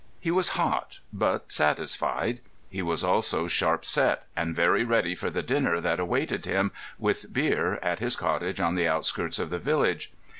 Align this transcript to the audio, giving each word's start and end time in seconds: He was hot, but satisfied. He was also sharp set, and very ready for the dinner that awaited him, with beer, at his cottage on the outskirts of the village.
He 0.19 0.31
was 0.31 0.57
hot, 0.57 0.97
but 1.13 1.51
satisfied. 1.51 2.39
He 2.71 2.81
was 2.81 3.03
also 3.03 3.45
sharp 3.45 3.85
set, 3.85 4.25
and 4.35 4.55
very 4.55 4.83
ready 4.83 5.13
for 5.13 5.29
the 5.29 5.43
dinner 5.43 5.79
that 5.79 5.99
awaited 5.99 6.47
him, 6.47 6.71
with 6.97 7.31
beer, 7.31 7.75
at 7.83 7.99
his 7.99 8.15
cottage 8.15 8.59
on 8.59 8.73
the 8.73 8.87
outskirts 8.87 9.37
of 9.37 9.51
the 9.51 9.59
village. 9.59 10.11